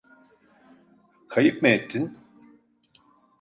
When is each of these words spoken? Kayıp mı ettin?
Kayıp 1.29 1.61
mı 1.61 1.67
ettin? 1.67 2.17